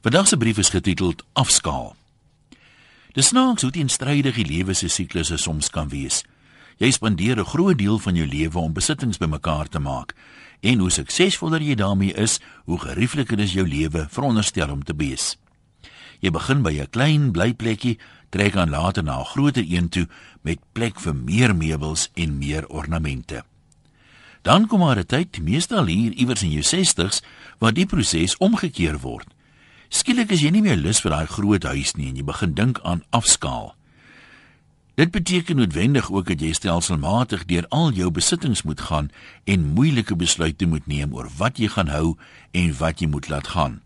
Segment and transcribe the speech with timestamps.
[0.00, 1.96] Vandag se brief is getiteld Afskaal.
[3.12, 6.20] Dis snaaks hoe teenstrydig die lewe se siklusse soms kan wees.
[6.78, 10.14] Jy spandeer 'n groot deel van jou lewe om besittings bymekaar te maak.
[10.60, 15.36] En hoe suksesvoller jy daarmee is, hoe geriefliker is jou lewe veronderstel om te wees.
[16.20, 20.08] Jy begin by 'n klein blyplekkie, trek aan later na 'n groter een toe
[20.42, 23.44] met plek vir meer meubels en meer ornamente.
[24.42, 27.22] Dan kom maar 'n tyd, meestal hier iewers in jou 60's,
[27.58, 29.26] waar die proses omgekeer word.
[29.88, 32.80] Skielik is jy nie meer lus vir daai groot huis nie en jy begin dink
[32.84, 33.72] aan afskaal.
[35.00, 39.08] Dit beteken noodwendig ook dat jy stelselmatig deur al jou besittings moet gaan
[39.46, 42.16] en moeilike besluite moet neem oor wat jy gaan hou
[42.52, 43.80] en wat jy moet laat gaan.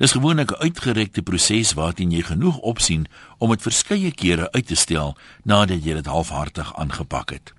[0.00, 3.06] Dis gewoonlik 'n uitgerekte proses waarteen jy genoeg opsien
[3.38, 7.52] om dit verskeie kere uit te stel nadat jy dit halfhartig aangepak het.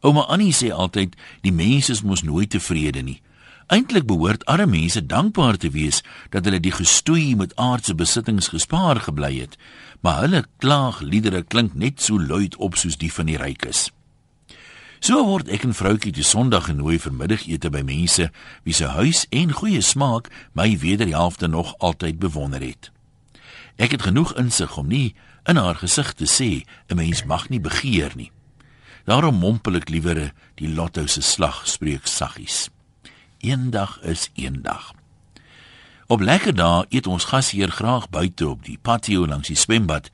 [0.00, 3.20] Ouma Annie sê altyd die mense is mos nooit tevrede nie.
[3.66, 9.00] Eintlik behoort arme mense dankbaar te wees dat hulle die gestoei met aardse besittings gespaar
[9.02, 9.56] gebly het,
[10.00, 13.88] maar hulle klaagliedere klink net so luid op soos die van die rykes.
[15.02, 18.28] So word ek en vroutjie die Sondag genooi vir middagete by mense
[18.62, 22.92] wie se huis en goeie smaak my wederhelfte nog altyd bewonder het.
[23.82, 27.60] Ek het genoeg insig om nie in haar gesig te sê 'n mens mag nie
[27.60, 28.30] begeer nie.
[29.04, 32.70] Daarom mompel ek liewer die lotto se slag spreek saggies.
[33.38, 34.92] Eendag is eendag.
[36.06, 40.10] Op lekker dae eet ons gasheer graag buite op die patio langs die swembad,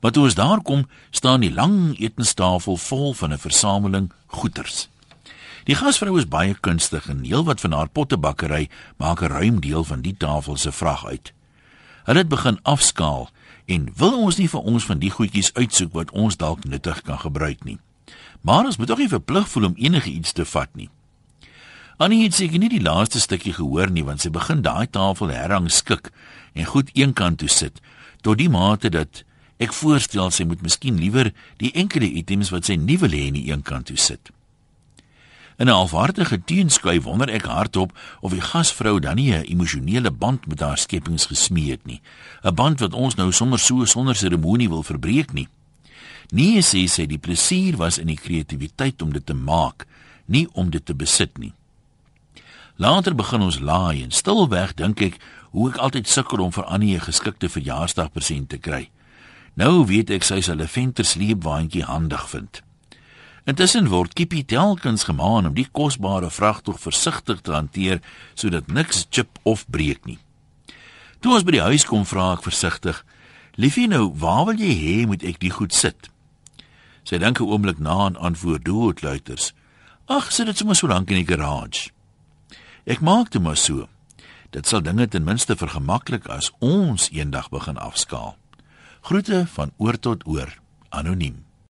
[0.00, 4.88] maar toe ons daar kom, staan die lang etenstafel vol van 'n versameling goeders.
[5.64, 10.00] Die gasvrou is baie kunstig en heelwat van haar pottebakkery maak 'n ruim deel van
[10.00, 11.32] die tafel se vrag uit.
[12.04, 13.30] Hulle het begin afskaal
[13.64, 17.18] en wil ons nie vir ons van die goedjies uitsoek wat ons dalk nuttig kan
[17.18, 17.78] gebruik nie.
[18.40, 20.90] Maar ons moet ook nie verplig voel om enige iets te vat nie.
[21.96, 25.70] Annie het seker nie die laaste stukkie gehoor nie want sy begin daai tafel herrang
[25.72, 26.10] skik
[26.52, 27.80] en goed eenkant toe sit
[28.20, 29.22] tot die mate dat
[29.56, 31.30] ek voorstel sy moet miskien liewer
[31.62, 34.28] die enkele items wat sy nie wil hê in die eenkant toe sit.
[35.56, 40.46] In 'n alwaardige teenskuif wonder ek hardop of die gasvrou dan nie 'n emosionele band
[40.46, 42.00] met haar skepings gesmee het nie,
[42.44, 45.48] 'n band wat ons nou sommer so sonder seremonie wil verbreek nie.
[46.30, 49.86] Nee, sê sy, die plesier was in die kreatiwiteit om dit te maak,
[50.26, 51.52] nie om dit te besit nie.
[52.76, 55.14] Later begin ons laai en stilweg dink ek
[55.56, 58.90] hoe ek altyd sukkel om vir Annie 'n geskikte verjaarsdagpresent te kry.
[59.56, 62.60] Nou weet ek sy sal 'n ventersleepwaandjie handig vind.
[63.46, 68.00] Intussen word Kippie telkens gemaan om die kosbare vrag tog versigtig te hanteer
[68.34, 70.18] sodat niks chip of breek nie.
[71.20, 73.04] Toe ons by die huis kom, vra ek versigtig:
[73.54, 76.10] "Liefie, nou, waar wil jy hê moet ek die goed sit?"
[77.04, 79.52] Sy dink 'n oomblik na en antwoord doodluiters:
[80.08, 81.95] "Ag, sit dit sommer so lank in die garage."
[82.86, 83.88] Ek maak dit maar so.
[84.54, 88.36] Dit sal dinge ten minste vergemaklik as ons eendag begin afskaal.
[89.02, 90.54] Groete van oor tot oor.
[90.94, 91.45] Anoniem.